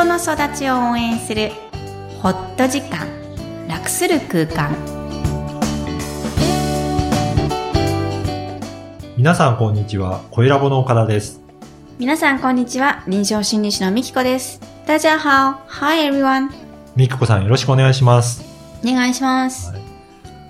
[0.00, 1.50] 人の育ちを応援する
[2.22, 3.06] ホット時間
[3.68, 4.74] 楽する空間。
[9.18, 11.42] 皆さんこんにちは、声ラボの岡田です。
[11.98, 14.62] 皆さんこんにちは臨床心理士のみきこです。
[14.86, 16.48] 大家好 Hi everyone
[16.96, 18.42] みきこさんよろしくお願いします。
[18.82, 19.70] お願いします。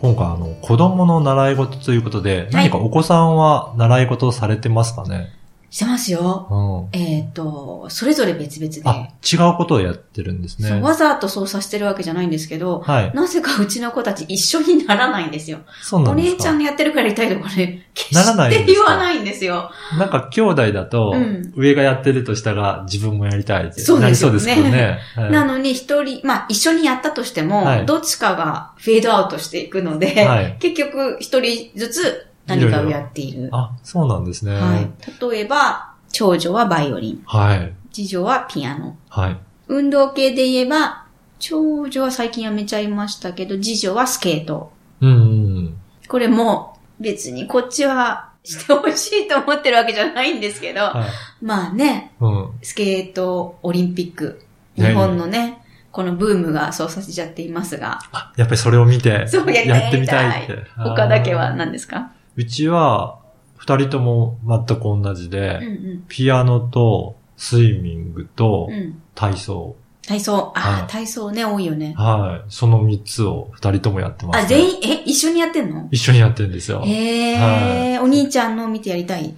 [0.00, 5.32] 今回あの、子供の習い事ということで、何かお子さんは習い事をされてますかね？
[5.72, 7.00] してますようん。
[7.00, 10.68] えっ、とそれぞれ別々であ、違うことをやってるんですね。
[10.68, 13.12] そうわざとそうさせてるわけじゃないんですけど、はい。
[13.14, 15.60] なぜかうちの子たち一緒にならないんですよ。
[15.82, 16.36] そうなおんですか？
[16.36, 19.70] 姉ちゃんのやってるからやりたいとかね、決ならないんして言わないんですよ。
[19.98, 24.98] なんか兄弟だとうん、上がやってるとしたら自分もやりたいってそうですよねなりそうですけどね。
[25.16, 32.26] はいなのに一人、まあ一緒にやったとしても、はいどっちかがフェードアウトしていくので、はい結局一人ずつ
[32.56, 33.48] 何かをやっている。
[33.52, 34.54] あ、そうなんですね。
[34.54, 34.90] はい。
[35.30, 37.74] 例えば、長女はバイオリン、はい。
[37.92, 38.96] 次女はピアノ。
[39.08, 39.36] はい。
[39.68, 41.06] 運動系で言えば、
[41.38, 44.72] 長女は最近やめちゃいましたけど、次女はスケート。
[45.00, 45.14] うんう
[45.60, 45.76] ん。
[46.08, 51.44] これも別にこっちはしてほしいと思ってるわけじゃないんですけど、はい。
[51.44, 52.50] まあね、うん。
[52.62, 54.42] スケートオリンピック、
[54.76, 60.58] ね日本のね、このブームがそうさせちゃっていますが、あ、やっぱりそれを見て、そうやりたいやってみたいって。
[60.76, 62.12] 他だけは何ですか？
[62.36, 63.18] うちは、
[63.56, 66.04] 二人とも全く同じで、うんうん。
[66.08, 69.00] ピアノと、スイミングとう、ん。
[69.14, 69.76] 体操。
[70.06, 70.52] 体操。
[70.56, 71.94] ああ、はい体操ね、多いよね。
[71.96, 72.50] はい。
[72.50, 75.88] その三つを二人ともやってます、あ、全員、え、一緒にやってんの？
[75.92, 76.82] 一緒にやってるんですよ。
[76.84, 79.34] へえ、お兄ちゃんの見てやりたい？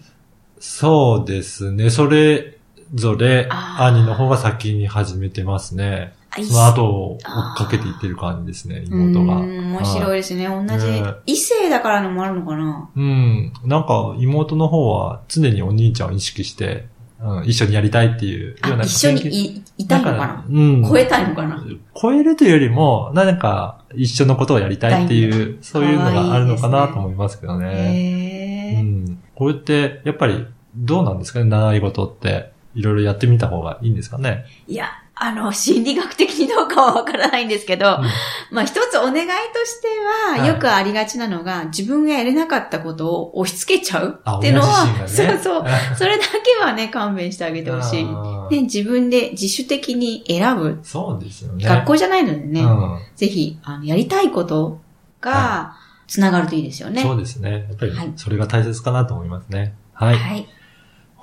[0.59, 1.91] そうですね。
[1.91, 2.59] それ
[2.95, 6.15] ぞれ、兄の方が先に始めてますね。
[6.37, 7.21] あ、その後を追っ
[7.57, 9.37] かけていってる感じですね、妹が。
[9.37, 10.47] うーん面白いですね。
[10.47, 11.03] 同じね。
[11.27, 12.91] 異性だからのもあるのかな？
[12.95, 13.53] うん。
[13.65, 16.87] なんか、妹の方は常にお兄ちゃんを意識して、
[17.21, 20.45] うん、一緒にやりたいっていうようなあ、一緒にいいたいのかな？
[20.49, 20.85] うん。
[20.89, 21.65] 超えたいのかな？
[22.01, 27.67] 超えるというよりも、なんか、一緒のことをやりたいっていう、そういうのがあるのかなと思いますけどね。
[27.67, 28.81] へえ。
[28.81, 29.23] うん。
[29.35, 32.53] こうやって、やっぱり、どうなんですかね、習い事って。
[32.77, 34.47] いろいろやってみた方がいいんですかね？
[34.67, 38.05] いや、あの、心理学的にどうかはわからないんですけど、うん
[38.51, 39.89] まあ一つお願いとして
[40.29, 45.09] は、はいよくありがちなのが、自分がやれなかったことを押し付けちゃうあ、っていうのは、ね。
[45.09, 45.65] そうそう。
[45.97, 48.05] それだけはね、勘弁してあげてほしい。
[48.05, 50.81] ね、自分で自主的に選ぶ。
[50.83, 51.65] そうですよね。
[51.65, 54.81] 学校じゃないのでね、うんぜひ、あの、やりたいこと
[55.21, 55.77] が、
[56.07, 57.03] つながるといいですよね。
[57.03, 57.67] そうですね。
[57.69, 59.75] やっぱりはい、それが大切かなと思いますね。
[59.93, 60.17] はい。
[60.17, 60.47] はい。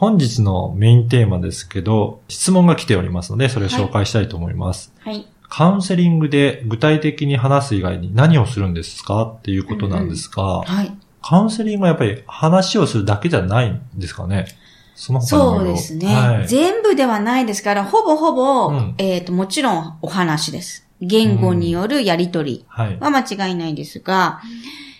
[0.01, 4.91] 本日のメインテーマですけど、質問が来ておりますので、それを紹介したいと思います。
[5.01, 5.27] はい。
[5.47, 9.25] カウンセリングで具体的に話す以外に何をするんですか？
[9.25, 10.91] っていうことなんですが、はい。
[11.21, 14.47] カウンセリングはやっぱり話をするだけじゃないんですかね？
[14.95, 16.47] そのそうですね、はい。
[16.47, 20.87] 全部ではないですから、ほぼほぼ、うんえっ、と、もちろんお話です。
[20.99, 24.41] 言語によるやりとりは間違いないですが、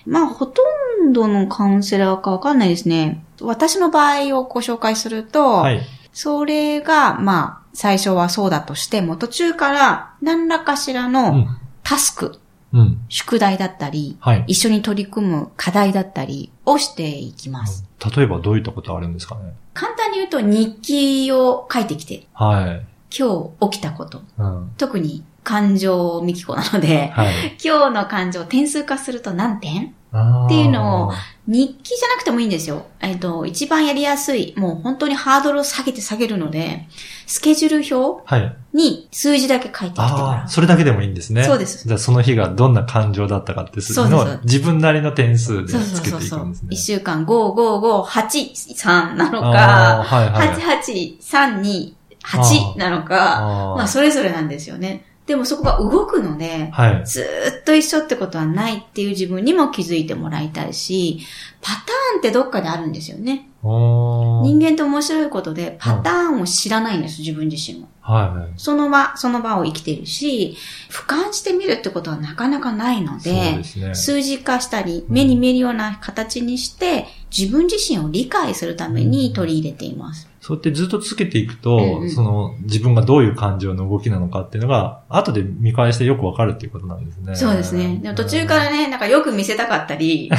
[0.06, 0.66] まあ、ほとん
[1.12, 3.24] どのカウンセラーかわかんないですね。
[3.42, 5.82] 私の場合をご紹介すると、はい。
[6.14, 11.58] それが、まあ、最初はそうだとしても、途中から何らかしらうのん。
[11.84, 12.40] タスク、
[12.74, 13.02] うん。
[13.10, 14.44] 宿題だったり、はい。
[14.48, 17.86] 一緒に取り組む課題だったりをしていきます。
[18.16, 19.54] 例えばどういったことあるんですかね？
[19.74, 22.86] 簡単に言うと日記を書いてきて、はい。
[23.18, 24.72] 今日起きたこと、うん。
[24.78, 27.34] 特に感情ミキコなので、はい。
[27.64, 29.96] 今日の感情を点数化すると何点？
[30.14, 31.12] っっていうのを
[31.48, 32.86] 日記じゃなくてもいいんですよ。
[33.00, 36.88] えっ、と、一番やりやすい、もう本当にハードルを下げて下げるので、
[37.28, 38.56] スケジュール表はい。
[38.74, 40.50] に数字だけ書いてきてもらう。
[40.50, 41.44] それだけでもいいんですね。
[41.46, 46.62] そうですじゃあその日がどんな感情だったかってするのを自分なりの点数でつけそうそうそうていくんです。
[46.64, 46.68] ね。
[46.72, 50.48] 一週間5、5、5、8、3なのあか、ーはいはい。
[50.50, 51.94] 8、8、3、2、
[52.24, 55.06] 8なのか、まあそれぞれなんですよね。
[55.26, 57.06] でもそこが動くので、はい。
[57.06, 61.20] ずーっと一緒ってことはないっていう自分にも気づいてもらいたいし、
[61.62, 63.48] パターンってどっかであるんですよね。
[63.64, 67.88] 人間って面白いことで、パターンを知らないんです、自分自身は。
[68.02, 68.54] はいはい。
[68.58, 70.58] その場、その場を生きてるし、
[70.90, 73.94] 俯瞰してみるってことはなかなかないので、ですね。
[73.94, 77.06] 数字化したり、目に見えるような形にして、
[77.36, 80.31] 自分自身を理解するために取り入れています。
[80.42, 87.36] そうやってずっとつけていくと、うんうんその自分がどういう感情の動きなのかっていうのが、後で見返してよくわかるっていうことなんですね。
[87.36, 88.00] そうですね。
[88.02, 90.32] でも途中からね、なんかよく見せたかったり、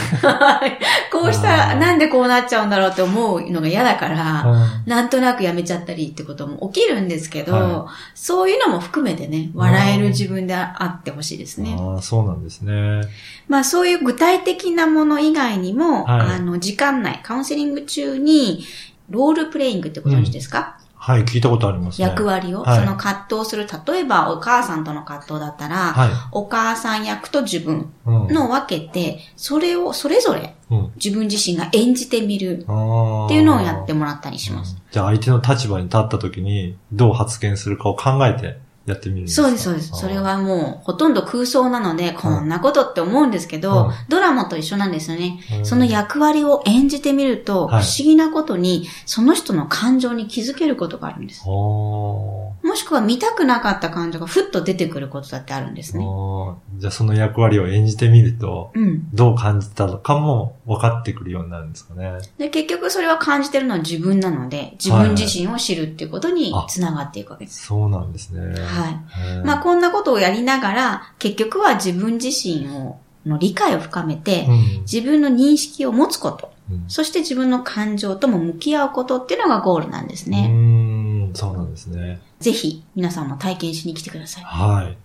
[1.13, 11.77] こうしたなんでこうなっちゃうんだろうって思うのが嫌だから、うんなんとなくやめちゃったりってことも起きるんですけど、はそういうのも含めてね、笑える自分であってほしいですね。
[11.79, 13.03] ああ、そうなんですね。
[13.49, 18.65] まあそういう具体的なもの以外にも、はいあの、時間内、カウンセリング中に、
[19.11, 22.07] ロールプレイングってご存知ですか、はい、聞いたことありますね。
[22.07, 26.11] 役割を、はいその葛藤する、例えばお母さんとの葛藤だったら、はい。
[26.31, 28.29] お母さん役と自分うん。
[28.29, 30.93] の分けて、それをそれぞれうん。
[31.03, 34.77] 自分自身が演じてみるあっていうのをやってもらったりします。
[34.93, 39.49] じゃあ相手の立場に立った時にどう発言するかを考えてやってみるんですか？
[39.49, 39.88] そうです、そうです。
[39.94, 40.12] それ。
[40.23, 45.40] はもうほとんど空想なので、こんなことって思うんですけうどん、ドラマと一緒なんですよね。
[45.58, 51.43] うんその役割を演じてみると、不はい思議なことに、その人の感情に気づけることがあるんです。
[51.46, 56.05] おもしくは見たくなかった感情がふっと出てくることだってあるんですね。
[56.05, 59.08] ーじゃあその役割を演じてみると、うん。
[59.12, 62.19] どう感じたのかも分かってくるようになるんですかね。
[62.38, 67.67] で、結局それは感じてるのは自分なので、自分自身を知るっていうことにあつながっていくわけです。
[67.67, 68.55] そうなんですね。
[68.73, 69.41] はい。
[69.41, 72.97] いまあ、こんなことをやりながら、結局は自分自身を、
[73.27, 80.49] の理解を深めて、うん自分の認識を持つこと、うんそして自分の感情とも向き合うことっていうのがゴールなんですうね。
[80.51, 82.21] ーん、そうなんですね。
[82.41, 84.45] ぜひ、皆さんも体験しに来てください。
[84.45, 84.97] はい。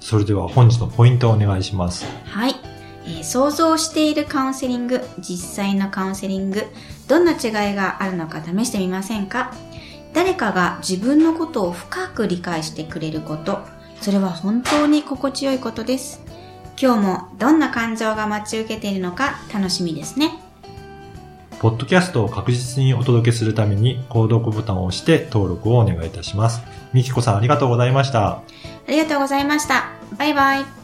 [0.00, 2.04] それでは本日のポイントをお願いします。
[2.24, 2.54] はい。
[3.06, 6.66] えー想像しているカウンセリング、実際のカウンセリング、
[7.08, 9.54] どんな違いがあるのか試してみませんか？
[10.14, 13.60] 誰かが自分のことを深く理解してくれること、
[14.00, 16.20] それは本当に心地よいことです。
[16.80, 20.38] 今日もどんな感情が待ち受けているのか楽しみですね。
[21.58, 26.62] ポッドキャストを確実にお届けするために、購読ボタンを押して登録をお願いいたします。
[26.92, 28.28] みきこさんありがとうございました。
[28.28, 28.42] あ
[28.88, 29.90] りがとうございました。
[30.16, 30.77] バイバイ。